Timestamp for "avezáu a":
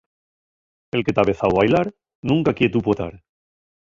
1.23-1.57